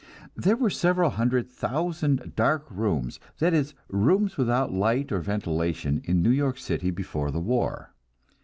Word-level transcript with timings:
There 0.35 0.55
were 0.57 0.71
several 0.71 1.11
hundred 1.11 1.47
thousand 1.47 2.33
dark 2.35 2.65
rooms, 2.71 3.19
that 3.37 3.53
is 3.53 3.75
rooms 3.87 4.35
without 4.35 4.73
light 4.73 5.11
or 5.11 5.19
ventilation, 5.19 6.01
in 6.05 6.23
New 6.23 6.31
York 6.31 6.57
City 6.57 6.89
before 6.89 7.29
the 7.29 7.39
war. 7.39 7.93